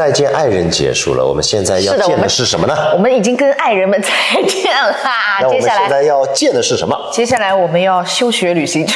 [0.00, 2.74] 再见爱人结束了，我们现在要见的是什么呢？
[2.94, 4.08] 我们已经跟爱人们再
[4.48, 4.96] 见了，
[5.42, 6.96] 那我接下来们现在要见的是什么？
[7.12, 8.88] 接下来我们要休学旅行。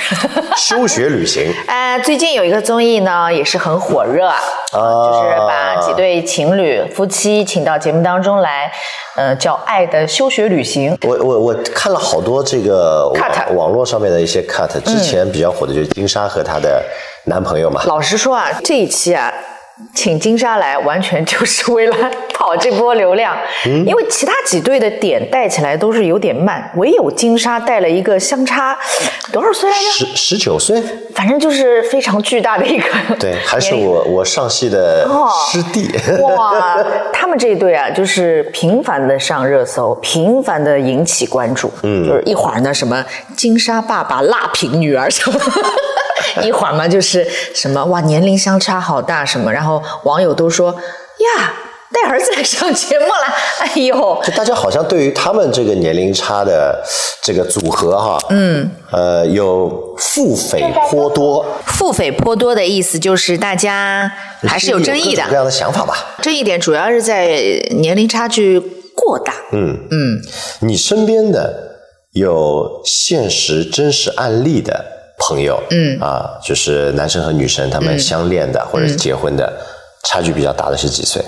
[0.57, 1.53] 休学旅行。
[1.69, 4.41] 呃，最近有一个综艺呢，也是很火热啊，
[4.73, 8.73] 就是把几对情侣、夫妻请到节目当中来，
[9.17, 10.97] 呃，叫《爱的休学旅行》。
[11.07, 13.13] 我我我看了好多这个
[13.55, 16.83] 网络上面的一些 cut，之前比较火的就是金莎和她的
[17.25, 17.83] 男朋友嘛。
[17.85, 19.31] 老实说啊，这一期啊，
[19.93, 28.79] 请金莎来，完全就是为了跑这波流量，因为其他几队的点带起来都是有点慢，唯有金莎带了一个相差
[29.33, 30.07] 多少岁来着？
[30.07, 30.81] 十十九岁，
[31.13, 32.87] 反正就是非常巨大的一个
[33.19, 35.91] 对，还是我我上戏的哦师弟。
[36.21, 36.77] 哇，
[37.13, 41.69] 他们这一队啊，就是频繁的上热搜，频繁的引起关注。
[41.83, 43.05] 嗯，就是一会儿呢，什么
[43.37, 45.41] 金莎爸爸辣评女儿什么。
[46.43, 51.55] 一会儿嘛，就是什么哇，年龄相差好大什么，然后网友都说呀，
[51.93, 56.83] 带儿子来上节目了，哎呦，就大家好像对于他们这个年龄差的
[57.23, 64.11] 这个组合哈，嗯，呃，有腹诽颇多，腹诽颇多的意思就是大家
[64.43, 66.17] 还是有争议的各种各，样的想法吧。
[66.21, 67.27] 争议点主要是在
[67.71, 68.59] 年龄差距
[68.95, 69.33] 过大。
[69.53, 70.21] 嗯嗯，
[70.61, 71.77] 你身边的
[72.13, 74.85] 有现实真实案例的
[75.19, 79.53] 朋友，嗯啊，就是男生和女生他们相恋的、或者是结婚的，
[80.03, 81.25] 差距比较大的是几岁？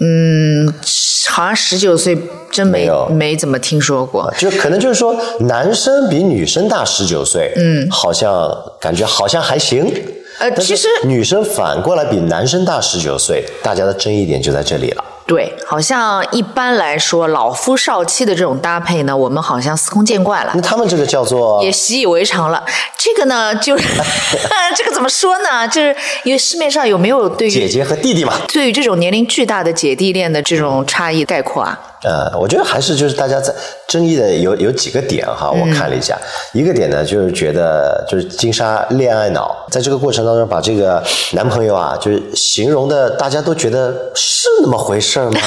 [0.00, 0.74] 嗯
[1.30, 2.18] 好像十九岁
[2.50, 4.32] 真没没有没怎么听说过。
[4.36, 9.92] 就可能就是说，男生比女生大十九岁，嗯，好像感觉好像还行。
[10.38, 15.04] 呃，其实女生反过来比男生大十九岁，大家的争议点就在这里了。
[15.26, 20.60] 对，好像一般来说老夫少妻的这种搭配呢，我们好像司空见惯了那。
[20.60, 22.62] 他们这个叫做也习以为常了，
[22.98, 23.84] 这个呢，就是
[24.76, 25.66] 这个怎么说呢？
[25.68, 28.34] 就是因为市面上有没有对于姐姐和弟弟嘛？
[28.48, 31.78] 对于这种年龄巨大的姐弟恋的这种差异概括啊？
[32.04, 33.52] 呃，我觉得还是就是大家在
[33.88, 36.16] 争议的有有几个点哈，我看了一下，
[36.52, 41.02] 一个点呢就是觉得就是金莎恋爱脑，在这个过程当中把这个
[41.32, 45.40] 男朋友啊，就是形容的大家都觉得是那么回事儿吗？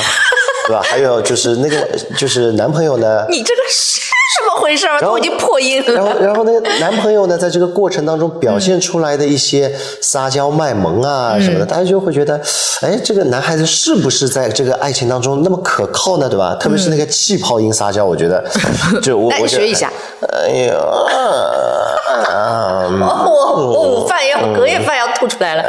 [0.67, 0.81] 对吧？
[0.83, 1.77] 还有就是那个
[2.17, 4.01] 就是男朋友呢，你这个是
[4.37, 4.99] 怎么回事儿？
[5.01, 6.19] 都已经破音了然后。
[6.19, 12.39] 然后那个男朋友呢，在这个过程当中表现出来的一些撒娇卖萌啊什么的，大家就会觉得，
[12.81, 16.29] 哎，这个男孩子是不是在这个爱情当中那么可靠呢？
[16.29, 16.55] 对吧？
[16.59, 18.43] 特别是那个气泡音撒娇，我觉得
[19.01, 19.91] 就我我学一下。
[20.21, 20.75] 哎呀，
[22.27, 22.87] 啊
[23.25, 25.63] 我我饭要隔夜饭要吐出来了。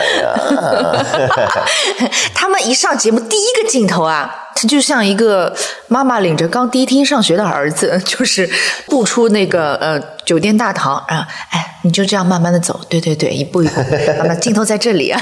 [2.34, 5.54] 他们一上节目，第一个镜头啊，他就像一个
[5.88, 8.48] 妈妈领着刚第一天上学的儿子， 就是
[8.86, 13.81] 步出那个呃酒店大堂啊，哎，你就这样慢慢的走，对对对，一步一步，
[14.19, 15.20] 妈妈镜头在这里啊，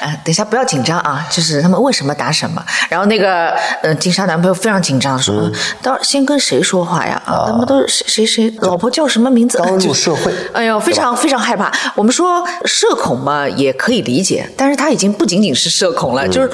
[0.00, 3.50] 啊， 等一下不要紧张啊，就是他们问什么答什么，然后那个
[3.82, 7.20] 呃金莎男朋友非常紧张说，嗯到先跟谁说话呀？
[7.26, 9.58] 啊，他们都是谁谁谁，老婆叫什么名字？
[9.58, 11.70] 刚入社会哎呦，非常非常害怕。
[11.96, 16.50] 我们说社恐嘛，也可以理解，但是他已经不仅仅是社恐了，就是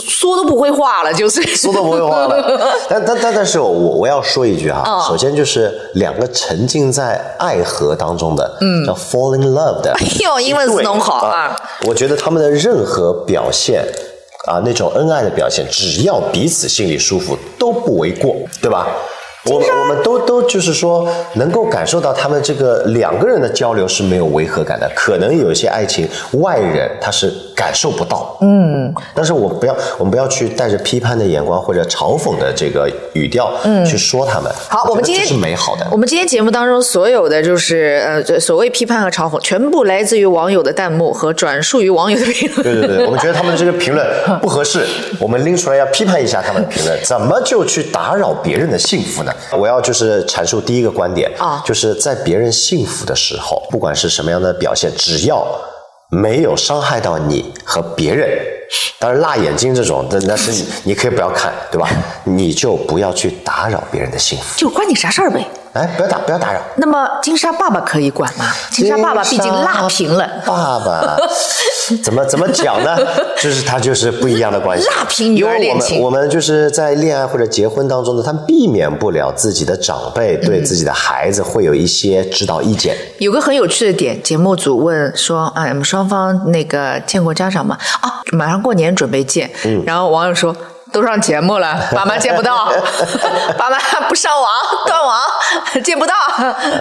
[0.00, 2.60] 说都不会话了，就是嗯说都不会话了。
[2.88, 11.56] 但但但但是我我要说一句哈，哦首先就是两个沉浸在爱河当中的，嗯，叫 fall in love 的，哎呦， 英文词弄好啊啊！！
[11.86, 13.84] 我觉得他们的任何表现
[14.46, 18.86] 啊，那种恩爱的表现，只要彼此心里舒服，都不为过，对吧？
[19.46, 24.90] 我们我们都都就是说，能够感受到他们这个两个人的交流是没有违和感的。
[24.96, 26.08] 可能有一些爱情，
[26.40, 28.36] 外人他是感受不到。
[28.40, 34.52] 嗯，但是我不要，我们不要去带着批判的眼光或者嘲讽的这个语调，嗯，去说他们。
[34.68, 35.86] 好，我们今天是美好的。
[35.90, 42.62] 我们今天节目当中所有的就是呃，所谓批判和嘲讽，全部来自于网友的弹幕和转述于网友的评论。
[42.62, 44.06] 对对对，我们觉得他们的这个评论
[44.42, 44.86] 不合适，
[45.18, 49.32] 我们拎出来要批判一下他们的评论，怎么就去打扰别人的幸福呢？
[49.56, 55.46] 我要就是阐述第一个观点啊就是在别人幸福的时候，不管是什么样的表现，只要
[56.22, 58.28] 没有伤害到你和别人。
[58.98, 61.88] 当然，辣眼睛这种，那那是你，你可以不要看，对吧？
[62.24, 64.58] 你就不要去打扰别人的幸福。
[64.58, 65.46] 就关你啥事儿呗？
[65.74, 66.60] 哎，不要打，不要打扰。
[66.76, 68.44] 那么金沙爸爸可以管吗？
[68.70, 71.16] 金沙爸爸毕竟辣评了，爸爸
[72.02, 72.96] 怎么怎么讲呢？
[73.36, 74.86] 就是他就是不一样的关系。
[74.86, 82.96] 辣评女儿因为我们我们就是在恋爱或者结婚当中呢，他们避免不了自己的长辈对自己的孩子会有一些指导意见。
[83.18, 87.76] 有个很有趣的点，节目组问说：“啊，我们双方那个见过家长吗？
[88.00, 89.50] 啊，马上过年准备见。
[89.64, 90.54] 嗯然后网友说
[90.94, 92.72] ：“都上节目了， 爸妈见不到，
[93.58, 93.76] 爸妈
[94.08, 94.48] 不上网，
[94.86, 95.20] 断网，
[95.82, 96.14] 见不到。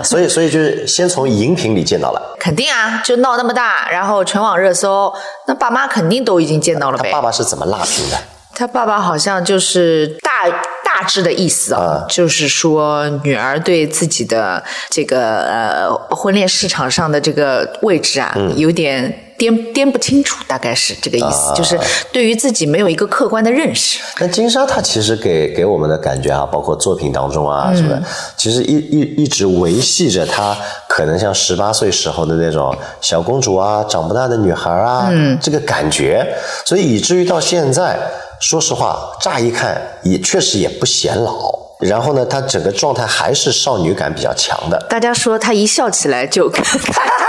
[0.03, 2.35] 所以，所以就是先从荧屏里见到了。
[2.39, 5.11] 肯定啊，就闹那么大，然后全网热搜，
[5.47, 7.09] 那爸妈肯定都已经见到了呗。
[7.09, 8.17] 他爸爸是怎么辣评的？
[8.55, 10.47] 他爸爸好像就是大
[10.83, 21.79] 大致的意思啊，就是说女儿对自己的这个呃婚恋市场上的这个位置啊，有点掂掂不清楚，大概是这个意思，就是
[22.11, 23.99] 对于自己没有一个客观的认识。
[24.19, 28.03] 那金莎她其实给给我们的感觉啊，包括作品当中啊什么的，
[28.37, 30.55] 其实一一一直维系着她
[30.87, 36.25] 可能像十八岁时候的那种小公主啊，长不大的女孩啊，这个感觉，
[36.65, 37.97] 所以以至于到现在。
[38.39, 44.77] 说实话，乍一看也确实也不显老，然后呢，她整个状态还是少女感比较强的。
[44.89, 46.51] 大家说她一笑起来就。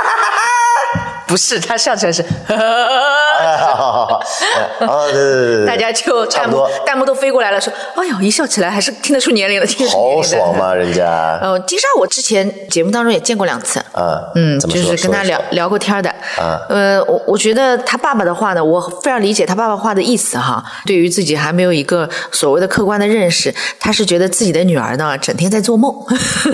[1.34, 2.22] 不是，他笑起来是，
[4.86, 11.38] 啊，对对对，大家就弹幕弹幕都飞过来了，说，哎呦，一笑起来还是听得出年龄的，听得出好爽嘛，人家。
[11.42, 25.94] 呃，金莎我之前节目当中也见过两次，啊，嗯，就是跟他聊聊过天的，啊，呃，我我觉得他爸爸的话呢，我非常理解他爸爸话的意思哈，对于自己还没有一个所谓的客观的认识，他是觉得自己的女儿呢整天在做梦，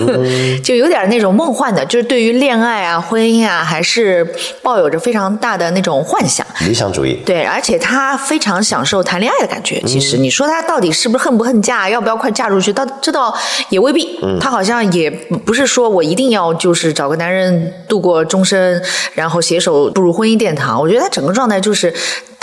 [0.63, 4.27] 就有点那种梦幻的，就是对于恋爱啊、婚姻啊，还是。
[4.63, 7.10] 抱有着非常大的那种幻想，理想主义。
[7.25, 9.81] 对，而且他非常享受谈恋爱的感觉。
[9.85, 12.71] 其实你说他到底是不是恨不恨嫁，要不要快嫁出去？
[12.73, 13.33] 到这倒
[13.69, 14.19] 也未必。
[14.39, 18.81] 他好像也不是说我一定要就是找个男人度过终身，
[19.13, 20.79] 然后携手步入婚姻殿堂。
[20.79, 21.93] 我觉得他整个状态就是。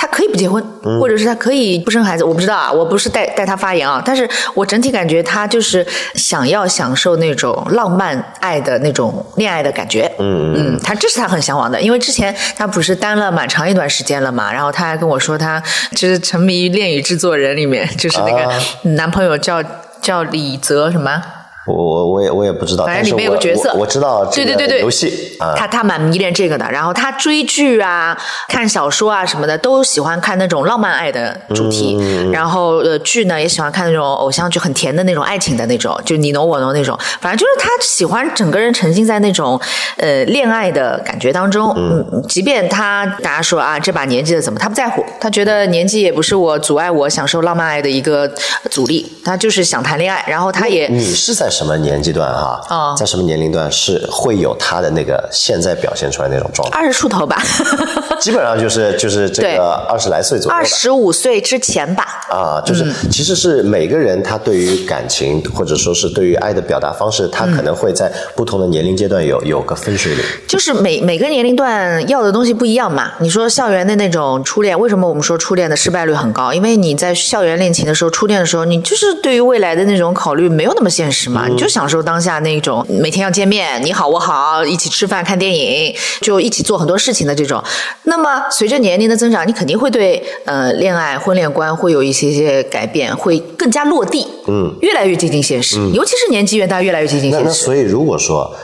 [0.00, 0.64] 他可以不结婚，
[1.00, 5.84] 或者是他可以不生孩子，我不知道啊，我不是代代他发言啊，但是我整体感觉他就是
[6.14, 15.60] 想要享受那种浪漫爱的那种恋爱的感觉，嗯嗯，他这是他很向往的，因为之前他不是单了蛮长一段时间了嘛，然后他还跟我说他
[15.96, 18.48] 就是沉迷于《恋与制作人》里面，就是那个
[18.90, 19.60] 男朋友叫
[20.00, 21.20] 叫李泽什么。
[21.68, 26.66] 我我我也我也不知道，反正里面有个角色，我知道对对对对游戏啊，他他蛮迷恋这个的。
[26.70, 28.16] 然后他追剧啊、
[28.48, 31.98] 看小说啊什么的，都喜欢看那种浪漫爱的主题。
[32.32, 36.98] 然后呃剧呢也喜欢看那种偶像剧，很甜的那种爱情的那种，就你侬我侬那种。
[37.20, 39.60] 反正就是他喜欢整个人沉浸在那种
[39.98, 41.74] 呃恋爱的感觉当中。
[41.76, 48.26] 嗯，即便他大家说啊这把年纪了怎么，他不在乎，他觉得年纪也不是我阻碍我享受浪漫爱的一个
[48.70, 50.24] 阻力，他就是想谈恋爱。
[50.26, 51.48] 然后他也你是在。
[51.58, 52.94] 什么年纪段哈？
[52.96, 56.78] 在什么年龄段是会有他的那个现在表现出来那种状态？
[56.78, 57.42] 二十出头吧，
[58.20, 62.04] 基本上就是就是这个二十来岁左右，二十五岁之前吧。
[62.30, 70.24] 啊，就是其实是每个人他对于感情或者说是对于爱的表达方式，他可能会在不同的年龄阶段有有个分水岭。
[70.46, 73.14] 就是每每个年龄段要的东西不一样嘛。
[73.18, 76.52] 你说校园的那种初恋，为什么我们说初恋的失败率很高？
[76.52, 81.47] 因为你在校园恋情的时候，初恋的时候，你就是对于未来的那种考虑没有那么现实嘛。
[81.48, 87.62] 你就享受当下那种每天要见面，你好我好，一起吃饭看电影，就一起做很多事情的这种。
[88.04, 95.78] 那么随着年龄的增长，你肯定会对呃恋爱婚恋观会有一些些改变，会更加落地，嗯，越来越接近现实。
[95.92, 97.46] 尤其是年纪越大，越来越接近现实。
[97.46, 98.54] 那所以如果说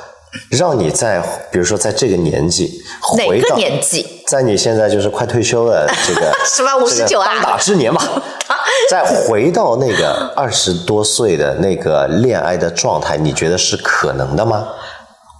[0.50, 1.22] 让你在
[1.52, 2.82] 比如说在这个年纪，
[3.16, 4.04] 哪个年纪？
[4.26, 6.76] 在你现在就是快退休的这个 是吧？
[6.76, 8.02] 五十九啊，当打之年嘛。
[8.90, 14.66] 再回到那个二十多岁的那个恋爱的状态，你觉得是可能的吗？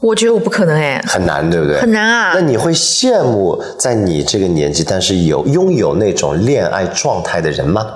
[0.00, 1.81] 我觉得我不可能哎，很难，对不对？
[1.81, 2.32] 很难啊。
[2.35, 7.87] 那你会羡慕在你这个年纪，但是有拥有那种恋爱状态的人吗？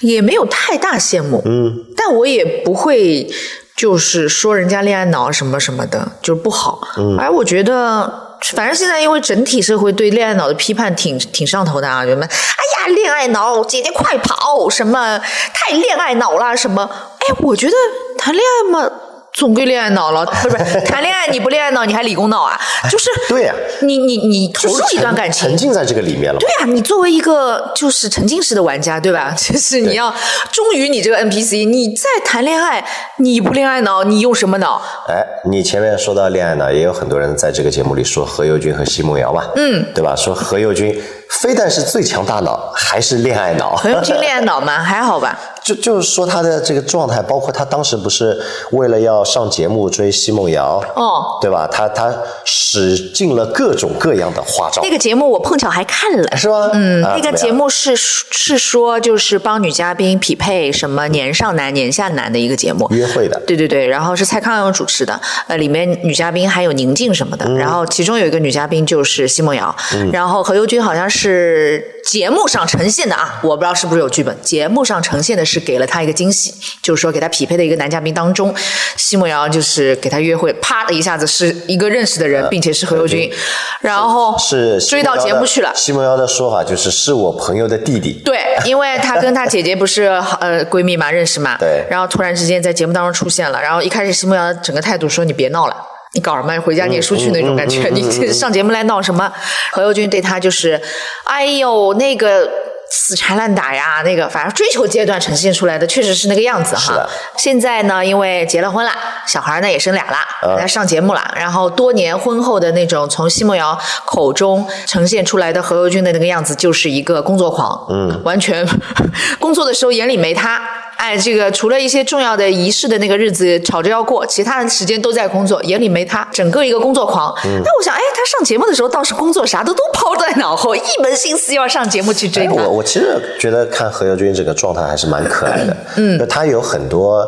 [0.00, 3.30] 也没有太大羡慕，嗯，但我也不会
[3.76, 6.80] 就是说人家恋爱脑什么什么的，就是不好。
[6.98, 8.23] 嗯，而我觉得。
[8.52, 17.72] 反正现在因为整体社会对恋爱脑的批判挺挺上头的啊，人们，哎呀，恋爱脑，姐姐快跑，什么太恋爱脑了，什么，哎，我觉得
[18.18, 18.90] 谈恋爱嘛。
[19.34, 22.58] 总归恋爱脑了， 不是不是谈恋爱你不恋爱脑你还理工脑啊？
[22.88, 26.38] 就是对呀，你你你投入一段感情，沉浸在这个里面了。
[26.38, 29.34] 对呀，你作为一个就是沉浸式的玩家，对吧？
[29.36, 30.14] 就是你要
[30.52, 32.84] 忠于你这个 NPC，你在谈恋爱，
[33.18, 34.80] 你不恋爱脑，你用什么脑？
[35.08, 40.14] 哎，你前面说到恋爱脑，也有很多人在这个节目里说何猷君和奚梦瑶嘛，嗯，对吧？
[40.16, 43.74] 说何猷君非但是最强大脑，还是恋爱脑。
[43.74, 44.78] 何猷君恋爱脑吗？
[44.78, 45.36] 还好吧。
[45.64, 48.38] 就就是说他的这个状态，包括他当时不是
[48.72, 51.66] 为了要上节目追奚梦瑶，哦，对吧？
[51.66, 54.82] 他他使尽了各种各样的花招。
[54.82, 56.68] 那个节目我碰巧还看了，是吗？
[56.74, 63.40] 嗯，那个节目是是说就是帮女嘉宾匹配什么年上男年下男的一个节目，约会的。
[63.46, 69.74] 对对对，然后是蔡康永主持的，呃，里面女嘉宾还有宁静什么的，然后其中有一个女嘉宾就是奚梦瑶，
[70.12, 71.93] 然后何猷君好像是。
[72.06, 74.36] 节目上呈现的啊，我不知道是不是有剧本。
[74.42, 78.54] 节目上呈现的是给了他一个惊喜，就是说给他匹配的一个男嘉宾当中，
[78.96, 83.32] 奚梦瑶就是给他约会，啪的一下子是一个认识的人，并且是何猷君，
[83.80, 85.72] 然后是追到节目去了。
[85.74, 88.20] 奚梦瑶的说法就是是我朋友的弟弟。
[88.24, 90.02] 对，因为他跟他姐姐不是
[90.40, 91.56] 呃闺蜜嘛，认识嘛。
[91.58, 91.84] 对。
[91.90, 95.74] 然后突然之间在节目当中出现了，然后一开始奚梦瑶整个态度说：“你别闹了。”
[96.14, 96.56] 你搞什么？
[96.60, 97.88] 回家念书去那种感觉。
[97.92, 98.02] 你
[98.32, 99.30] 上节目来闹什么？
[99.72, 100.80] 何猷君对他就是，
[101.24, 102.48] 哎呦，那个
[102.90, 107.04] 死缠烂打呀，那个反正追求阶段呈现出来的确实是那个样子哈。
[107.36, 108.92] 现在呢，因为结了婚了，
[109.26, 111.34] 小孩呢也生俩了，来上节目了。
[111.36, 117.86] 然后多年婚后的那种从奚梦瑶口中呈现出来的何猷君的那个样子，就是一个工作狂。
[117.90, 118.64] 嗯，完全
[119.40, 120.62] 工作的时候眼里没他。
[120.96, 127.34] 哎，这个除了一些重要的仪式的那个日子吵着要过，其他的时间都在工作，眼里没他，整个一个工作狂。
[127.44, 132.52] 那我想，哎，他上节目的时候倒是工作啥的都抛在脑后，一门心思要上节目去追他。
[132.52, 137.26] 我我其实觉得看何猷君这个状态还是蛮可爱的，嗯，他有很多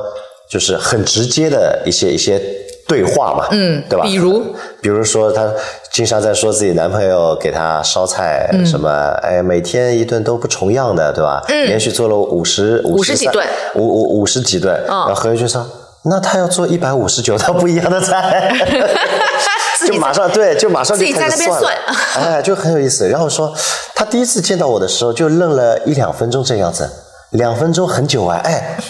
[0.48, 2.40] 就是很直接的一些一些。
[2.86, 4.04] 对话嘛，嗯，对吧？
[4.04, 5.48] 比如，比如说，她
[5.92, 8.88] 经常在说自己男朋友给她烧菜，什么，
[9.22, 11.42] 哎，每天一顿都不重样的，对吧？
[11.48, 14.80] 嗯，连续做了五十五十几顿，五五五十几顿。
[14.86, 15.66] 然后何猷君说
[16.08, 18.52] ：“那他要做一百五十九道不一样的菜，
[19.86, 21.74] 就马上对，就马上就开始算，
[22.14, 23.08] 哎，就很有意思。
[23.08, 23.52] 然后说，
[23.94, 26.88] 他第一次见到我的时候就愣了一两分钟这样子，
[27.30, 28.76] 两分钟很久啊，哎。”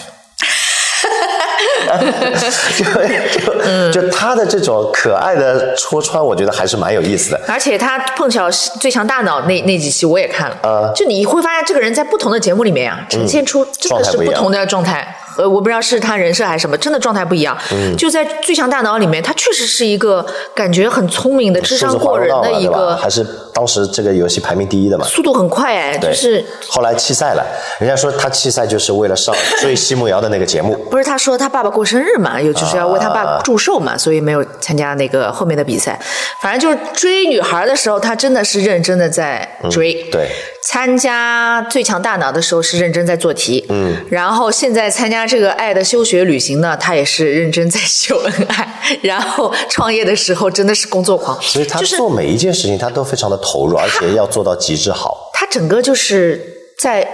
[2.77, 3.53] 就就
[3.91, 7.41] 就他的这种可爱的戳穿，我觉得还是蛮有意思的。
[7.47, 15.15] 而且他碰巧《最强大脑》那那几期我也看了，呃，就你会发现这个人在不同的节目里面啊，呈现出真的是不同的状态。
[15.37, 17.57] 呃，我不知道是他人设还是什么，真的状态不一样。
[17.71, 25.05] 嗯，就在《最强大脑》里面，他确实是一个感觉很聪明的、智商过人的一个，还是当时这个游戏排名第一的嘛？
[25.05, 27.45] 速度很快哎，就是后来弃赛了。
[27.79, 30.75] 人家说他弃赛就是为了上 追奚梦瑶的那个节目。
[30.89, 35.99] 不是他说他爸爸过生日嘛，又就是要为他爸祝寿嘛，所以没有参加那个后面的比赛。
[36.41, 39.93] 反正就是追女孩的时候，他真的是认真的在追。
[40.11, 40.29] 对。
[40.69, 55.31] 参加最强大脑的时候是认真在做题，嗯，然后现在参加这个爱的休学旅行呢，他也是认真在秀恩爱， 然后创业的时候真的是工作狂，所以他做每一件事情他都非常的投入，而且要做到极致好。
[55.33, 57.07] 他整个就是在。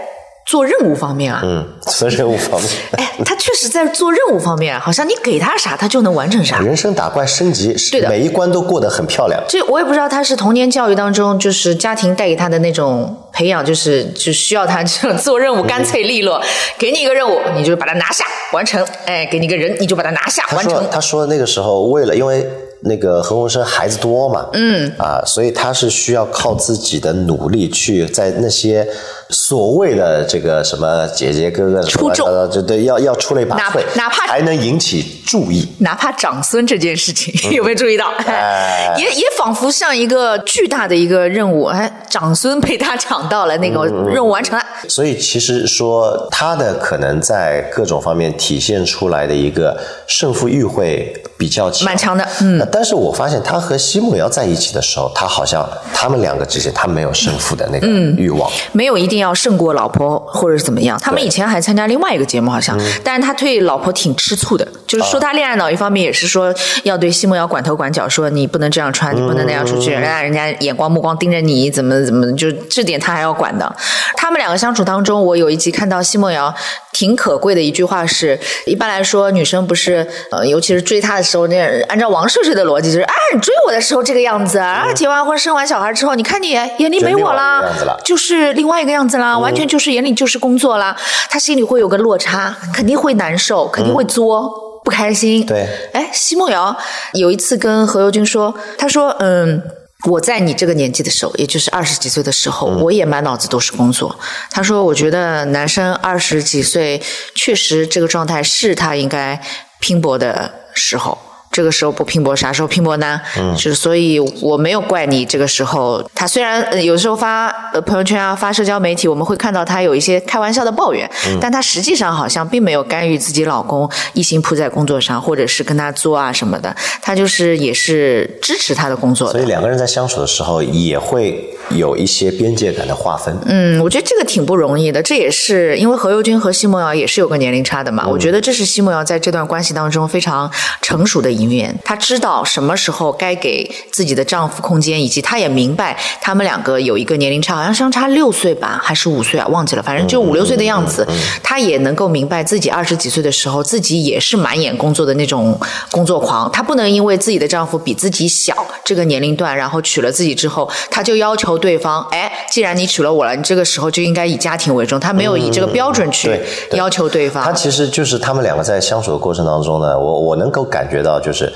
[0.46, 6.60] 做任务方面啊，嗯，做任务方面， 哎，他确实在做任务方面，好像你给他啥，他就能完成啥。
[6.60, 9.42] 人生打怪升级，对的，每一关都过得很漂亮。
[9.48, 16.42] 这我也不知道他是童年教育当中，就是家庭带给他的那种培养，就是就需要他这种做任务干脆利落，
[16.78, 20.86] 给你一个任务，你就把它拿下完成，哎，给你个人，你就把它拿下完成。
[20.92, 22.48] 他说那个时候为了因为。
[22.86, 28.86] 那个何鸿燊孩子多嘛，嗯啊，所以他是需要靠自己的努力去在那些
[29.30, 38.14] 所谓的这个什么姐姐哥哥出众，就对，要要出类拔萃，哪怕还能引起注意，哪怕长孙这件事情有没有注意到？
[38.98, 44.64] 也也仿佛像一个巨大的一个任务，哎，长孙被他抢到了，那个任务完成了。
[44.88, 49.78] 所以其实说他的可能在各种方面体现出来的一个
[50.08, 52.68] 胜负欲会比较强，蛮强的，嗯。
[52.72, 61.00] 但是我发现他和奚梦瑶在一起的时候，他好像他们两个之间他没有胜负的那个欲望，没有一定要胜过老婆或者是怎么样。
[61.00, 66.52] 他们以前还参加另外一个节目，好像，但是他对老婆挺吃醋的，就是说他恋爱脑，一方面也是说
[66.82, 73.76] 要对奚梦瑶管头管脚，说你不能这样穿，你不能那样出去，让人家眼光目光盯着你，怎么怎么，就这点他还要管的。
[74.18, 76.52] 他们两个相处当中，我有一集看到奚梦瑶
[76.92, 82.64] 挺可贵的一句话是：一般来说，女生不是呃，尤其是追他的时候，那按照王睡睡的。
[82.64, 87.62] 逻辑就是，啊，你追我的时候这个样子，啊，结完婚生完小孩之后，你看你眼里没我啦，
[88.06, 90.96] 就是另外一个样子啦，完全就是眼里就是工作啦，
[91.30, 95.46] 他心里会有个落差，肯定会难受，肯定会作，不开心。
[95.46, 96.76] 对，哎，奚梦瑶
[97.14, 99.62] 有一次跟何猷君说，他说，嗯，
[100.10, 104.16] 我在你这个年纪的时候，也就是二十几岁的时候，我也满脑子都是工作。
[104.50, 107.02] 他说，我觉得男生二十几岁，
[107.36, 109.42] 确实这个状态是他应该
[109.80, 111.18] 拼搏的时候。
[111.54, 113.22] 这个时候不拼搏，啥时候拼搏呢？
[113.38, 115.24] 嗯，是所以我没有怪你。
[115.24, 126.76] 这个时候，他虽然有时候发呃朋友圈啊，发社交媒体，我们会看到他有一些开玩笑的抱怨，但他实际上好像并没有干预自己老公一心扑在工作上，或者是跟他作啊什么的。
[127.04, 129.32] 他就是也是支持他的工作。
[129.32, 133.38] 所以两个人在相处的时候也会有一些边界感的划分。
[133.46, 138.08] 嗯，我觉得这个挺不容易的，这也是因为何猷君和奚梦瑶也是有个年龄差的嘛。
[138.08, 140.50] 我觉得这是奚梦瑶在这段关系当中非常
[140.82, 151.08] 成熟的一面，她知道什么时候该给自己的丈夫空间，以及她也明白他们两个有一个年龄差，好像相差六岁吧，还是五岁啊，忘记了，反正就五六岁的样子。
[151.42, 155.60] 她也能够明白自己二十几岁的时候，自己也是满眼工作的那种
[155.92, 165.00] 工作狂，她不能因为自己的丈夫比自己小这个年龄段，然后娶了自己之后，她就要求对方，哎，既然你娶了我了，你这个时候就应该以家庭为重。
[165.00, 166.40] 他没有以这个标准去
[166.72, 167.44] 要求对方。
[167.44, 171.52] 他其实就是他们两个在相处的过程当中呢，我我能够感觉到，就是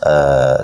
[0.00, 0.56] 呃，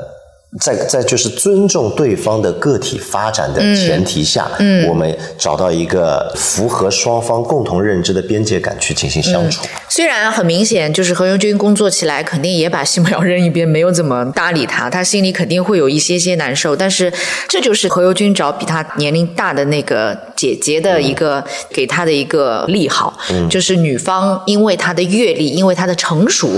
[0.61, 9.62] 在在就是尊重对方的个体发展的前提下，嗯，我们找到一个符合双方共同认知的边界感去进行相处。
[9.99, 16.76] 虽然很明显，就是何猷君工作起来肯定也把奚梦瑶扔一边，没有怎么搭理他，他心里肯定会有一些些难受。
[16.76, 17.12] 但是
[17.49, 23.19] 这就是何猷君找比他年龄大的那个姐姐的一个、给他的一个利好，
[23.50, 26.49] 就是女方因为她的阅历，因为她的成熟，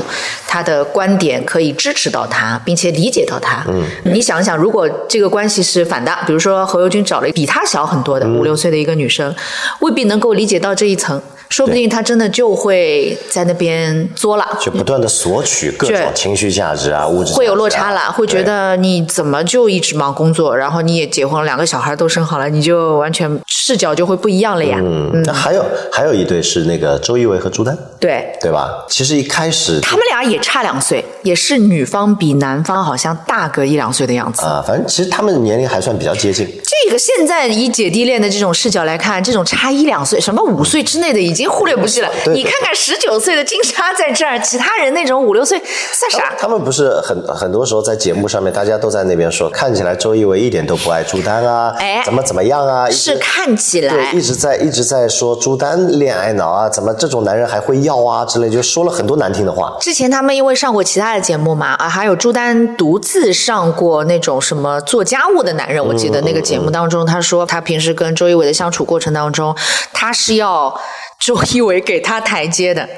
[0.47, 3.65] 她的观点可以支持到他，并且理解到他。
[4.05, 9.35] 你想想，如果这个关系是反的，比如说何猷君找了比他小很多的五六岁的一个女生，
[9.81, 11.23] 未必能够理解到这一层。
[11.51, 24.79] 说不定他真的就会在那边作了，就不断的索取各种情绪价值啊、物质啊会有落差了，会觉得你怎么就一直忙工作，然后你也结婚了，两个小孩都生好了，你就完全视角就会不一样了呀。
[24.81, 28.27] 嗯，那还有还有一对是那个周一围和朱丹，对。
[28.41, 28.87] 对吧？
[28.89, 34.43] 其实一开始他们俩也差两岁，也是女方比男方好像大个一两岁的样子。
[34.43, 36.47] 啊、反正其实他们年龄还算比较接近。
[36.65, 42.11] 这个现在以姐弟恋的这种视角来看，这种差一两岁，什么五岁之内的已经忽略不计了。
[42.25, 45.61] 对你看看十九岁的金莎在这儿，其他人那种五六岁
[45.93, 46.35] 算啥？
[46.39, 59.77] 他们不是很很多时候在节目上面，大家都在那边说，看起来周一围一点都不爱朱丹啊，哎怎么怎么样啊，是看起来对，一直在一直在说朱丹恋爱脑啊，怎么这种男人还会要啊之类，就说了很多难听的话。
[59.81, 69.55] 之前他们因为上过其他的节目嘛，啊，还有朱丹独自上过那种什么做家务的男人，我记得那个节目当中，他说他平时跟周一围的相处过程当中，
[69.93, 70.81] 他是要
[71.21, 72.89] 周一围给他台阶的。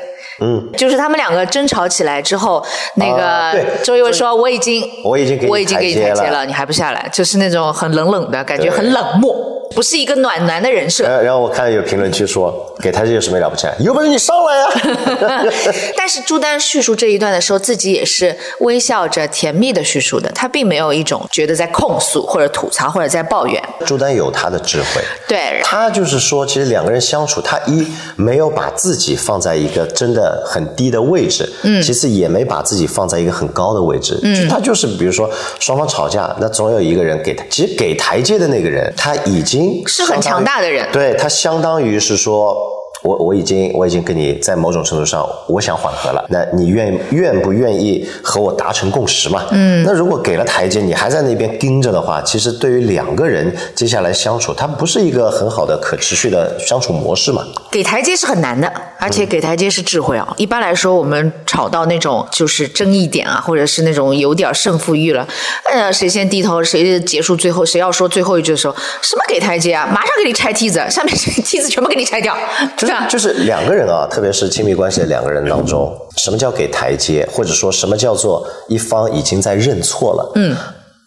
[0.41, 2.65] 嗯，就是他们两个争吵起来之后，
[2.97, 9.37] 那个周一围说：“我已经，我已经给你我已经给你台台阶了，你还不下来？”就是那种很冷冷的感觉，很冷漠，
[9.75, 11.05] 不是一个暖男的人设。
[11.05, 13.75] 然后然后我看有评论区说，给台阶有什么了不起啊？
[13.81, 15.45] 有本事你上来呀、
[15.97, 23.63] 但是朱丹叙述这一段的时候，自己也是微笑着甜蜜的叙述的，他并没有一种觉得在控诉或者吐槽或者在抱怨。
[23.87, 42.82] 朱丹有他的智慧，对，他就是说，其实两个人相处，他一没有把自己放在一个真的很低的位置，嗯，其次也没把自己放在一个很高的位置，嗯，他就是比如说双方吵架，那总有一个人给他，其实给台阶的那个人，他已经是很强大的人对他相当于是说。
[43.03, 46.25] 我我已经我已经跟你在某种程度上，我想缓和了。
[46.29, 49.45] 那你愿愿不愿意和我达成共识嘛？
[49.51, 49.83] 嗯。
[49.85, 57.45] 那如果给了台阶，你还在那边盯着的话，其实对于两个人接下来相处，它不是一个很好的可持续的相处模式嘛？
[57.71, 60.33] 给台阶是很难的，而且给台阶是智慧啊。
[60.37, 65.27] 一般来说，我们吵到那种就是争议点啊，或者是那种有点胜负欲了，
[65.73, 69.87] 呃，谁先低头，谁结束最后，谁要说最后一句的时候，什么给台阶啊？
[69.93, 72.37] 马上给你拆梯子，下面这 梯子全部给你拆掉，
[72.77, 80.33] 就就是两个人啊，特别是亲密关系的两个人当中，什么叫给台阶，或者说什么叫做一方已经在认错了？
[80.37, 80.57] 嗯。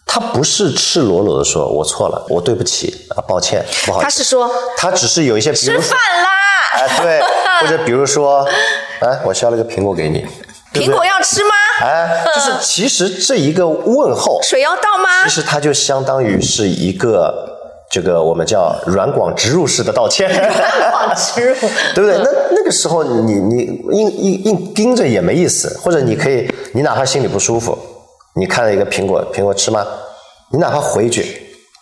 [0.08, 6.30] 他不是赤裸裸的说“我错了，我对不起啊，抱歉，不好意思”，他是说他只是有一些，比吃饭啦，
[6.74, 7.20] 哎，对，
[7.60, 8.46] 或者比如说，
[9.00, 10.24] 哎，我削了个苹果给你，
[10.72, 11.50] 对对苹果要吃吗？
[11.82, 15.28] 哎，就是其实这一个问候，水要倒吗其？
[15.28, 17.55] 实它就相当于是一个
[17.90, 21.54] 这个我们叫软广植入式的道歉，软广植入。
[21.94, 22.18] 对不对？
[22.18, 23.60] 那那个时候你你
[23.92, 27.76] 硬硬硬盯着也没意思，或者你可以，你哪怕心里不舒服，
[28.34, 29.86] 你看了一个苹果，苹果吃吗？
[30.52, 31.24] 你哪怕回一句，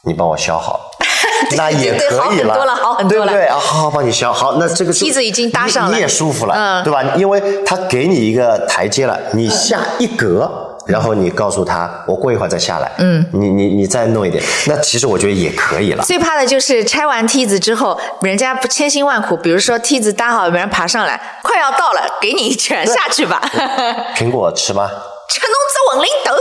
[0.05, 0.91] 你帮我削好。
[1.57, 3.59] 那也可以好很多了好很多了对不对啊？
[3.59, 7.03] 好好帮你削好，那这个就梯子已经搭上了你你也舒服了，嗯对吧？
[7.17, 10.51] 因为他给你一个台阶了，你下一格，
[10.87, 16.05] 然后你告诉他，我过一会儿再下来，嗯，你你你再弄一点，那其实我觉得也可以了。
[16.05, 23.41] 最怕的就是拆完梯子之后，人家不千辛万苦，比如说梯子搭好，别人爬上来，快要到了，给你一拳下去吧。
[24.17, 24.89] 苹果吃吗？
[25.29, 26.35] 吃侬只混领头。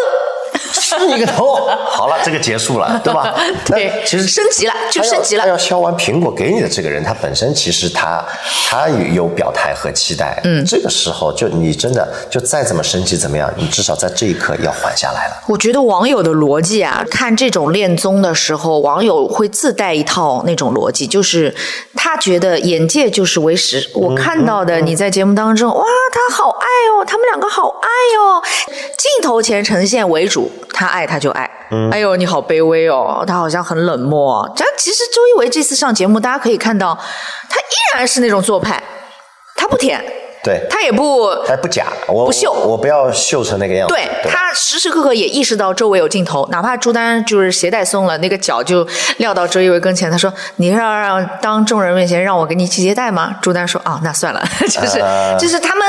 [1.08, 1.56] 吃你个头！
[1.90, 3.34] 好了，这个结束了， 对吧？
[3.66, 8.24] 对那其实升级了就升级了他要削完苹果给你的这个人，他本身其实他
[8.70, 10.40] 他有表态和期待。
[10.44, 15.34] 嗯，这个时候就你真的就再怎么升级怎么样，你至少在这一刻要缓下来了。
[15.48, 21.54] 我觉得网友的逻辑啊，看这种恋综的时候，网友会自带一套那种逻辑，就是
[21.96, 23.90] 他觉得眼界就是为实。
[23.94, 26.66] 我看到的你在节目当中，哇，他好爱
[26.98, 27.88] 哦，他们两个好爱
[28.20, 28.42] 哦，
[28.98, 31.50] 镜头前呈现为主，他爱他就爱。
[31.92, 34.48] 哎呦，你好卑微哦，他好像很冷漠。
[34.56, 36.96] 这其实周一围这次上节目，大家可以看到，
[37.50, 38.82] 他依然是那种做派，
[39.56, 40.00] 他不舔，
[40.44, 43.96] 对，他也不他不假，我不秀我我不要秀成那个样子。
[43.96, 48.86] 对他时时刻刻也意识到周围有镜头，哪怕朱丹就是鞋带松了，那个脚就
[49.18, 54.44] 撂到周一围跟前，他说：“你是要让当众人面前让我给你系鞋带吗？”朱丹说：“啊，那算了。
[54.68, 55.88] ”就是、啊就是他们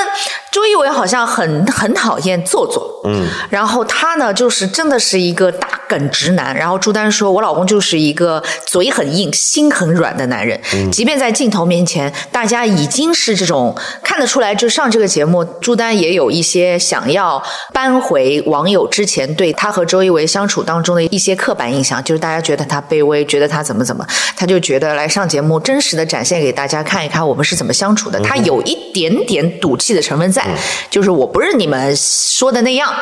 [0.51, 17.43] 周一围好像很很讨厌做作，嗯，然后他呢就是真的是一个大梗直男，然后朱丹说：“我老公就是一个嘴很硬、心很软的男人，即便在镜头面前，大家已经是这种看得出来，就上这个节目，朱丹也有一些想要
[17.73, 28.21] 扳回网友之前对他和周一围相处当中的一些刻板印象，就是大家觉得他卑微，觉得他怎么怎么，他就觉得来上节目真实的展现给大家看一看我们是怎么相处的。
[28.21, 30.47] 他有一点点赌气的成分在，
[30.91, 32.93] 就是我不是你们说的那样，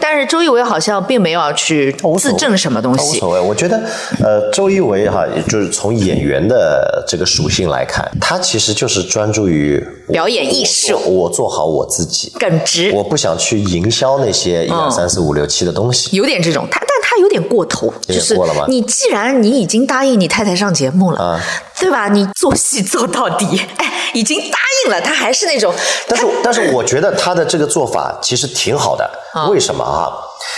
[0.00, 3.16] 但是周一围好像并没有要去无所谓自证什么东西。
[3.16, 3.80] 无所谓，我觉得，
[4.22, 16.16] 呃，周一围哈，也就是从演员的这个属性来看，他其实就是专注于表演艺术我做好我自己，耿直，我不想去营销那些一二三四五六七的东西。
[16.16, 21.40] 有点这种，他但他有点过头，就是你既然你已经答应你太太上节目了，啊
[21.78, 22.08] 对吧？
[22.08, 25.72] 你做戏做到底， 哎，已经答应了，他还是那种，
[26.08, 29.08] 但是，但是我觉得他的这个做法其实挺好的。
[29.32, 30.10] 啊为什么啊？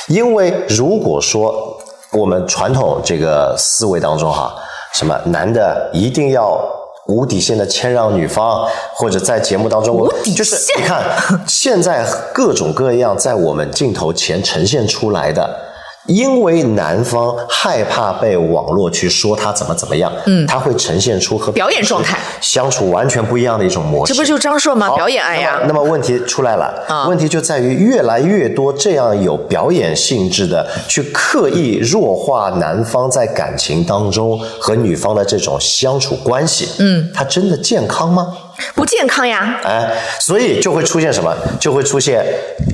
[0.09, 1.79] 因为如果说
[2.13, 4.55] 我们传统这个思维当中哈，
[4.95, 6.59] 什么男的一定要
[7.07, 11.05] 无底线的谦让女方，或者在节目当中，我无底线就是你看
[11.47, 15.70] 现在各种各样在我们镜头前呈现出来的。
[16.11, 24.13] 因为男方害怕被网络去说他怎么怎么样，嗯，他会呈现出和表演状态相处完全不一样的一种模式。
[24.13, 24.91] 这不就张硕吗？
[24.97, 36.69] 表演爱呀那么，那么问题出来了，啊问题就在于越来越多这样有表演性质的，去刻意弱化男方在感情当中和女方的这种相处关系。
[36.81, 38.27] 嗯，他真的健康吗？
[38.75, 39.61] 不健康呀。
[39.65, 41.35] 哎，所以就会出现什么？
[41.61, 42.25] 就会出现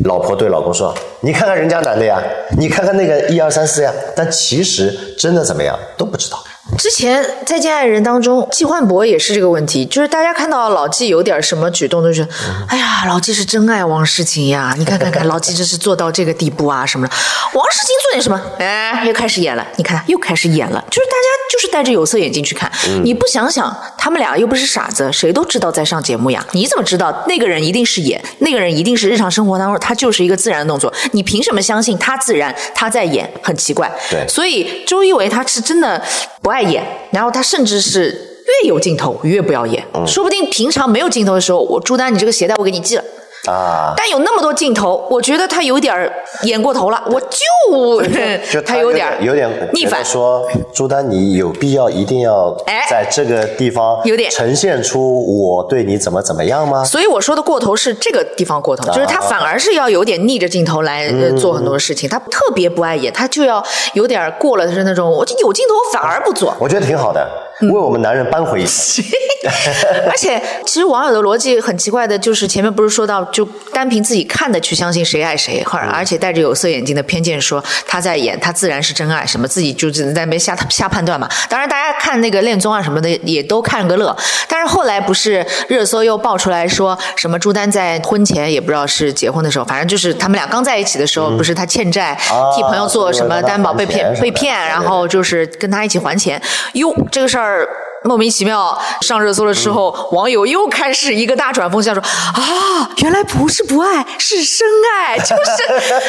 [0.04, 2.20] 老婆对老公说：“你看看人家男的呀，
[2.58, 6.42] 你看看那个一二三四呀。”但其实真的怎么样都不知道。
[6.76, 12.28] 之前《再见爱人》当中，季焕博也是这个问题，就是大家看到老纪有点什么举动，都觉得，
[12.68, 14.74] 哎呀，老纪是真爱王诗晴呀！
[14.76, 17.14] 你看看看，老纪这是做到这个地步啊什么的。
[17.54, 19.64] 王诗晴做点什么，哎，又开始演了。
[19.76, 22.70] 你看，又开始演了，就是大家就是戴着有色眼镜去看。
[23.02, 26.46] 你不想想，他们俩又不是傻子，谁都知道在上节目呀。
[26.52, 30.92] 你怎么知道那个人一定是演，那个人一定是日常生活当中他就是一个自然的动作？
[31.12, 33.26] 你凭什么相信他自然，他在演？
[33.42, 33.90] 很奇怪。
[34.10, 36.02] 对所以周一围他是真的
[36.42, 43.04] 不爱演，然后他甚至是越有镜头越不要演，嗯说不定平常没有镜头的时候，我朱丹你这个鞋带我给你系了。
[43.46, 46.10] 啊，但有那么多镜头，我觉得他有点
[46.42, 47.38] 演过头了，我就
[48.50, 50.04] 就 他有点有点逆反。
[50.04, 56.84] 说朱丹，你有必要一定要哎在这个地方有点呈现出我对你怎么怎么样吗？
[56.84, 66.54] 所以我说的过头是这个地方过头，就是他反而是要有点逆着镜头来呃做很多事情，他特别不爱演，他就要有点过了，是那种我就有镜头我反而不做。
[66.58, 69.04] 我觉得挺好的，嗯 为我们男人扳回一城。
[70.10, 81.28] 而且，其实网友的逻辑很奇怪的，就是前面不是说到，就单凭自己看的去相信谁爱谁，或者而且戴着有色眼镜的偏见说他在演，他自然是真爱，什么自己就只能在那边瞎瞎判断嘛。
[81.48, 84.16] 当然，大家看那个恋综啊什么的也都看个乐。
[84.48, 96.40] 但是后来不是热搜又爆出来说什么朱丹在婚前也不知道是结婚的时候，反正就是他们俩刚在一起的时候，不是他欠债啊替朋友做什么担保被骗被骗，然后就是跟他一起还钱。
[96.74, 97.68] 哟，这个事儿。
[98.04, 105.34] 莫名其妙上热搜的时候，网友又开始一个大转风向，说啊，原来不是不爱，是深爱，就是，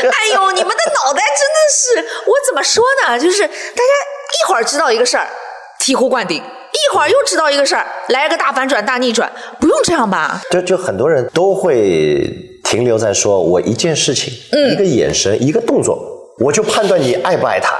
[0.05, 3.17] 哎呦，你们的脑袋真的是，我怎么说呢？
[3.17, 5.27] 就是大家一会儿知道一个事儿，
[5.79, 10.41] 醍醐灌顶，一会儿又知道一个事儿，来个大反转、大逆转，不用这样吧？
[10.51, 12.29] 就就很多人都会
[12.63, 15.97] 停留在说我一件事情、嗯一个眼神、一个动作，
[16.39, 17.73] 我就判断你爱不爱他。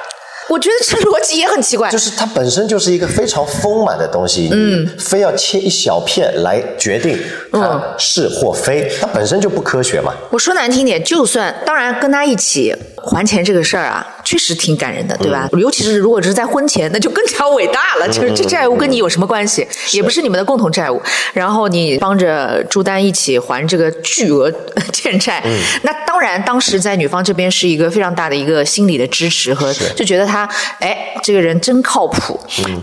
[0.50, 1.90] 我觉得这逻辑也很奇怪。
[1.90, 7.18] 就是它本身就是一个非常丰满的东西，嗯，非要切一小片来决定
[7.52, 10.14] 它是或非，它本身就不科学嘛。
[10.32, 15.50] 我说难听点，就算当然跟他一起还钱这个事儿啊，确实挺感人的，对吧？
[15.54, 18.08] 尤其是如果是在婚前，那就更加伟大了。
[18.08, 19.68] 就是这债务跟你有什么关系？
[19.94, 21.02] 也不是你们的共同债务。
[21.34, 24.52] 然后你帮着朱丹一起还这个巨额
[24.92, 25.44] 欠债，
[25.84, 30.37] 那当然当时在女方这边是一个非常大的一个心理的支持和就觉得他
[30.80, 32.40] 哎这个人真靠谱。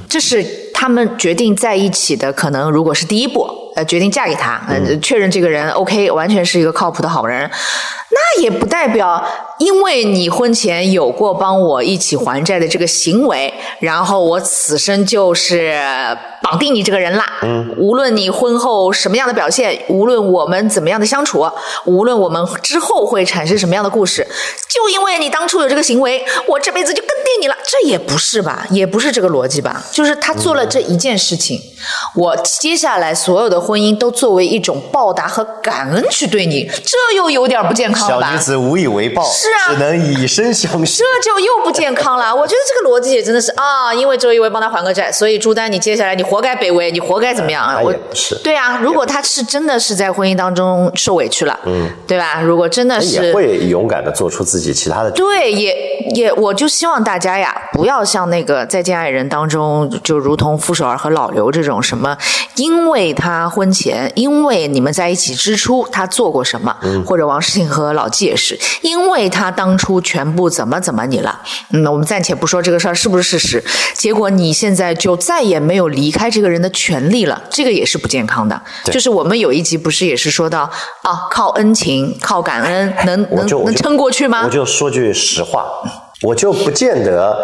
[0.08, 7.50] 这是他们决定在一起的可能如果是第一步，呃，决定嫁给他，呃，确认这个人 OK，完全是一个靠谱的好人。
[8.10, 9.24] 那也不代表，
[9.58, 15.78] 因为你婚前有过帮我一起还债的这个行为，然后我此生就是
[16.42, 17.24] 绑定你这个人啦。
[17.42, 21.48] 嗯，无论你婚后什么样的表现，无论我们怎么样的相处，
[21.84, 24.26] 无论我们之后会产生什么样的故事，
[24.68, 27.54] 就因为你当初有这个行为，我这辈子就跟定你了。
[27.64, 28.66] 这也不是吧？
[28.70, 29.82] 也不是这个逻辑吧？
[29.92, 31.60] 就是他做了这一件事情，
[32.16, 38.26] 我接下来所有的婚姻都作为一种报答和感恩去对你，这又有点不健康吧。
[38.26, 41.02] 小女子无以为报，是啊，只能以身相许。
[41.02, 42.34] 这就又不健康了。
[42.34, 47.80] 我觉得这个逻辑也真的是啊，因为周一围帮他还个债，所以朱丹，你接下来你活该卑微，你活该怎么样啊？
[47.82, 52.40] 我是对啊，如果他是真的是在婚姻当中受委屈了，嗯，对吧？
[52.40, 55.76] 如果真的是也会勇敢的做出自己其他的对，也
[56.14, 62.18] 也，我就希望大家呀，不要像那个再见爱人当中，就如同傅首尔和老刘这种什么，
[62.56, 67.94] 因为他婚前，因为你们在一起之初他做过什么，或者王诗庆和。
[67.94, 71.40] 老纪也是，因为他当初全部怎么怎么你了，
[71.70, 78.60] 嗯，我们暂且不说这个事儿是不是事实，结果你现在就再也没有离开这个人的权利了，这个也是不健康的。
[78.86, 80.62] 就是我们有一集不是也是说到
[81.02, 84.42] 啊，靠恩情、靠感恩能能能撑过去吗？
[84.44, 85.64] 我就说句实话，
[86.24, 87.36] 我就不见得。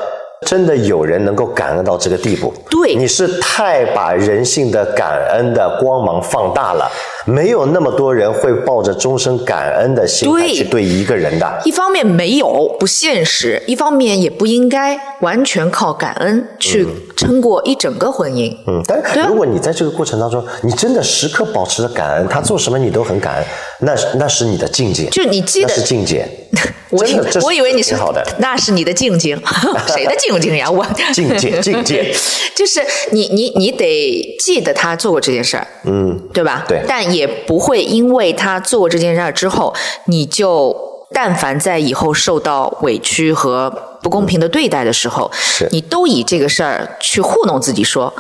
[0.46, 2.50] 真的有人能够感恩到这个地步？
[2.70, 6.90] 对，你是太把人性的感恩的光芒放大了。
[7.26, 11.60] 没有那么多人会抱着终身感恩的心态去对一个人的。
[11.64, 18.54] 一方面没有不现实，一方面也不应该完全靠感恩去撑过一整个婚姻。
[18.66, 23.44] 嗯，但如果你在这个过程当中，你真的时刻保持着感恩，他做什么你都很感恩，
[23.80, 25.06] 那那是你的境界。
[25.10, 26.28] 就你记得那是境界。
[26.90, 29.38] 我以我以为你是好的，那是你的境界，
[29.94, 30.68] 谁的境界呀？
[30.70, 32.12] 我境界境界，
[32.56, 36.64] 就是你你你得记得他做过这件事儿，嗯，对吧？
[36.66, 39.74] 对，但也不会因为他做过这件事儿之后，
[40.06, 40.76] 你就
[41.12, 43.70] 但凡在以后受到委屈和
[44.02, 45.30] 不公平的对待的时候，
[45.70, 48.04] 你都以这个事儿去糊弄自己说。
[48.06, 48.14] 啊，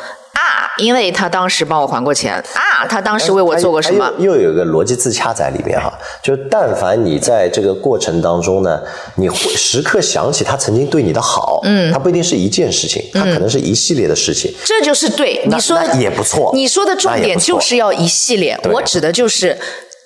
[0.80, 2.34] 因为他当时帮我还过钱。
[2.54, 4.10] 啊，他当时为我做过什么？
[4.18, 8.80] 又有一个逻辑自洽在里面哈，就但凡你在这个过程当中呢，
[9.16, 19.56] 你会时刻想起他曾经对你的好，嗯，他不一定是一件事情，他可能是一系列的事情，这就是对你说也不错，你说的重点就是要一系列，我指的就是。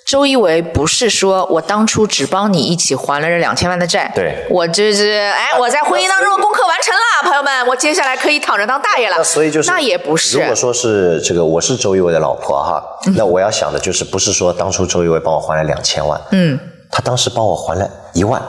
[0.05, 9.15] 周一围不是说我当初只帮你一起还了这两千万的债，对，我这是哎，我在婚姻当中的功课完成了，朋友们，我接下来可以躺着当大爷了。
[9.17, 10.37] 那所以就是那也不是。
[10.37, 12.83] 如果说是这个，我是周一围的老婆哈，
[13.17, 16.59] 那我要想的就是不是说当初周一围帮我还了两千万，嗯，
[16.91, 18.39] 他当时帮我还了一万，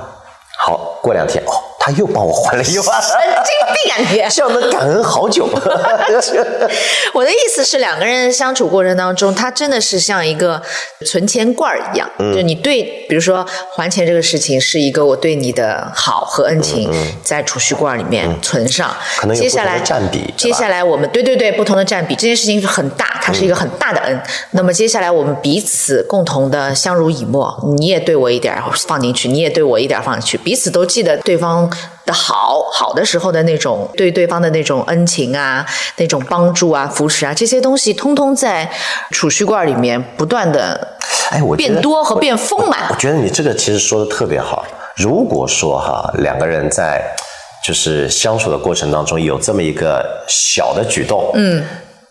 [0.58, 1.52] 好，过两天哦。
[1.78, 3.54] 他又帮我还了一万，神经
[4.28, 5.46] 笑能感恩好久。
[7.12, 10.60] 我的意思是，两个人相处过程当中，他真的是像一个
[11.04, 12.10] 存钱罐儿一样。
[12.18, 16.90] 就你对，比如说还钱这个事情，是一个我对你的好和恩情，
[17.22, 18.94] 在储蓄罐里面存上。
[19.16, 20.32] 可能接下来占比。
[20.36, 24.20] 接下来我们对对对，不同的占比，这件事情是很大，它是一个很大的恩。
[24.52, 31.70] 那么接下来我们彼此共同的相濡以沫，你也对我一点放进去，你也对我一点放进去，彼此都记得对方。
[32.06, 35.66] 的好好的时候的那种对对方的那种恩情啊，
[35.96, 38.70] 那种帮助啊、扶持啊，这些东西通通在
[39.10, 40.96] 储蓄罐里面不断的
[41.30, 42.88] 哎，我变多和变丰满。
[42.88, 44.64] 我觉得你这个其实说的特别好。
[44.96, 47.02] 如果说哈两个人在
[47.62, 51.62] 就是相处的过程当中有这么一个小的举动，嗯，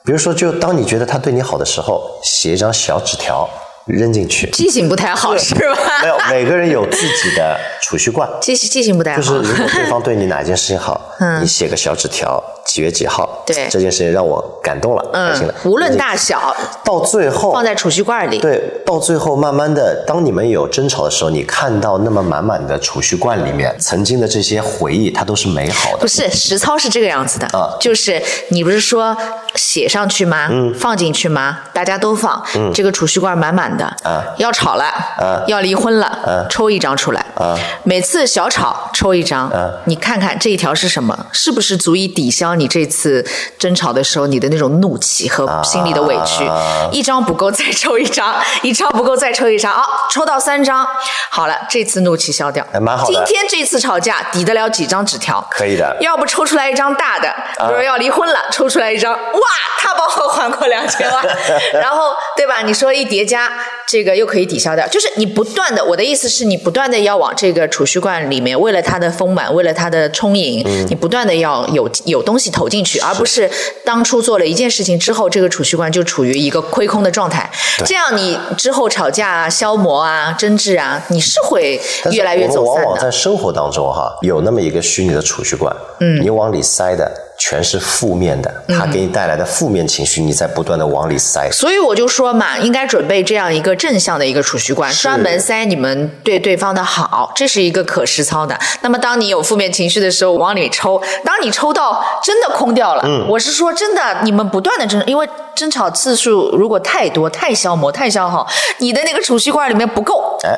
[0.03, 3.49] 比如说就当你觉得他对你好的时候，写一张小纸条。
[3.85, 5.77] 扔进去，记性不太好是吧？
[6.01, 8.27] 没有，每个人有自己的储蓄罐。
[8.41, 10.99] 记记性不太好，就是如果对方对你哪件事情好，
[11.39, 15.53] 你写个小纸条，几月几号，对这件事情让我感动了，开心了。
[15.65, 18.39] 无论大小，到最后放在储蓄罐里。
[18.39, 25.97] 对，到最后慢慢的，当你们有争吵的时候，你看到那么满满的储蓄罐里面曾经的这些回忆，它都是美好的。
[25.99, 28.19] 不是实操是这个样子的啊，就是
[28.49, 29.15] 你不是说。
[29.55, 30.49] 写上去吗？
[30.51, 31.59] 嗯，放进去吗？
[31.71, 34.85] 大家都放，嗯，这个储蓄罐满满的，啊要吵了，
[35.17, 41.27] 啊要离婚了，啊抽一张出来，啊每次小吵抽一张，啊你看看这一条是什么？
[41.31, 43.25] 是不是足以抵消你这次
[43.57, 46.45] 争吵的时候你的那种怒气和心里的委屈？
[46.45, 50.85] 啊一张不够再抽一张，一张不够再抽一张， 好，抽到三张，
[51.29, 52.65] 好了，这次怒气消掉。
[52.71, 55.45] 哎蛮好的今天这次吵架抵得了几张纸条？
[55.49, 59.39] 可以的要不抽出来一张大的，比如说要离婚了，抽出来一张，哇，
[59.79, 61.23] 他帮我还过两千万，
[61.73, 62.61] 然后对吧？
[62.63, 63.49] 你说一叠加，
[63.87, 73.49] 这个又可以抵消掉，就是你不断的，我的意思是你不断的要往这个储蓄罐里面，为了它的丰满，为了它的充盈，你不断的要有有东西投进去，而不是
[73.83, 77.49] 当初做了一件事情之后，这个储蓄罐就处于一个亏空的状态，
[77.85, 81.79] 这样你之后吵架啊、消磨啊、争执啊，你是会
[82.11, 82.89] 越来越我们往走散的。
[82.89, 91.49] 往在生活当中哈，有那么一个虚拟的储蓄罐，嗯，你往里塞的全是负面的，嗯它给你带来的负面情绪，你在不断的往里塞。
[91.51, 98.57] 所以我就说嘛，应该准备这样一个正向的一个储蓄罐，专门塞你们对对方的好，这是一个可实操的。
[98.81, 108.47] 那么当你有负面情绪的时候，往里抽，当你抽到真的空掉了，嗯我是说真的，你们不断的争，因为争吵次数如果太多、太消磨、太消耗，
[108.79, 110.37] 你的那个储蓄罐里面不够。
[110.43, 110.57] 哎，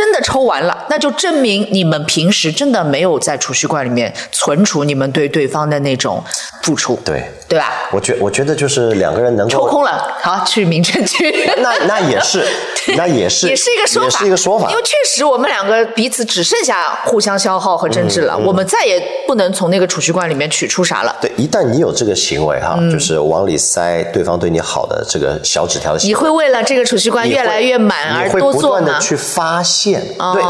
[0.00, 6.24] 真的抽完了，那就证明你们平时真的没有在储蓄罐里面存储你们对对方的那种
[6.62, 7.70] 付出，对，对吧？
[7.92, 11.30] 我觉我觉得就是两个人能够，抽空了，好去民政局。
[11.58, 12.42] 那那也是，
[12.96, 14.82] 那也是，也是一个说法，也是一个说法因为。
[14.82, 21.16] 确实我们两个彼此只剩下互相消耗和争执嗯了，我们再也不能从那个储蓄罐里面取出啥了。
[21.20, 28.80] 对，一旦你有这个行为哈，就是往里塞对方对你好的这个小纸条的行为，你会为了这个储蓄罐越来越满而你会不多做吗？
[28.80, 30.42] 断的去发现，哦对，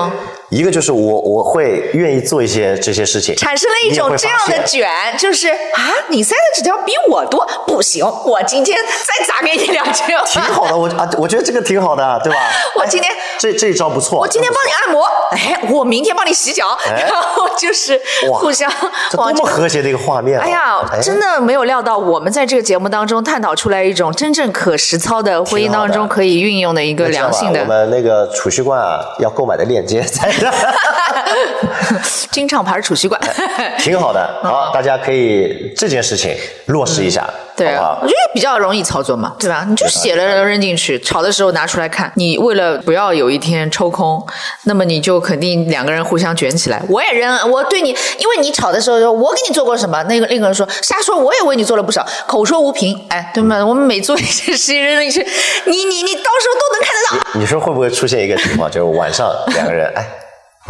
[0.50, 10.08] 一个就是我我会愿意做一些这些事情，产生了一种这样的卷，就是啊，你塞的纸条比我多，不行，我今天再砸给你两千。
[10.26, 12.38] 挺好的，我啊，我觉得这个挺好的，对吧？
[12.76, 18.00] 我今天哎这这一招不错，我今天帮你按摩，哎，我明天帮你洗脚，哎然后就是
[18.32, 18.70] 互相
[19.10, 20.44] 这多么和谐的一个画面啊！
[20.44, 30.39] 哎呀，真的没有料到，我们在这个节目当中探讨出来一种真正可实操的婚姻当中可以运用的一个良性的我们那个储蓄罐啊，要购买的链接在这，
[32.30, 33.20] 金唱牌储蓄罐。
[33.78, 34.40] 挺好的。
[34.42, 36.34] 好，大家可以这件事情
[36.66, 39.66] 落实一下，嗯对好不好我觉得比较容易操作嘛，对吧？
[39.68, 42.10] 你就写了扔进去，炒的时候拿出来看。
[42.16, 44.24] 你为了不要有一天抽空，
[44.64, 46.80] 那么你就肯定两个人互相卷起来。
[46.88, 50.02] 我也扔，我对你，因为你炒的时候，我给你做过什么？
[50.04, 52.98] 那个另一个人说瞎说，我也为你做了不少，口说无凭。
[53.10, 53.62] 哎，对吗？
[53.62, 55.20] 我们每做一件事情扔进去，
[55.66, 57.40] 你你你到时候都能看得到。
[57.40, 60.06] 你说会不会出现一个情况，就是晚上两个人，哎，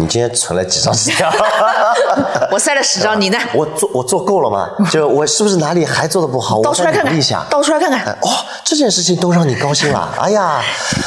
[0.01, 1.31] 你今天存了几张纸条？
[2.51, 3.39] 我塞了十张，你呢？
[3.53, 4.71] 我做我做够了吗？
[4.91, 6.57] 就我是不是哪里还做的不好？
[6.57, 7.15] 我倒出来看看。
[7.51, 8.01] 倒出来看看。
[8.01, 8.31] 哎哦，
[8.65, 10.63] 这件事情都让你高兴了，哎呀，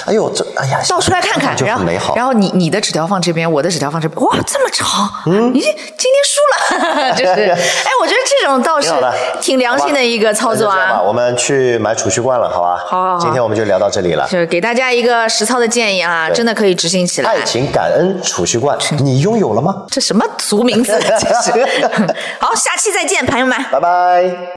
[0.06, 2.16] 哎呦，这哎呀，倒出来看看，就很美好。
[2.16, 8.92] 然后你你的纸条放这边，我的纸条放这边，哇，这么长，嗯，你今天输了， 就是，哎，我觉得这种倒是
[9.42, 11.02] 挺良心的一个操作啊。
[11.02, 12.78] 我们去买储蓄罐了，好吧？
[12.88, 14.28] 好今天我们就聊到这里了。
[14.30, 17.42] 就是给大家一个实操的建议啊，真的可以执行起来爱。
[17.44, 19.86] 情感恩储蓄罐，你拥有了吗？
[19.90, 20.92] 这什么俗名字？
[21.20, 21.52] 这是。
[22.40, 23.58] 好，下期再见，朋友们。
[23.72, 24.48] 拜拜。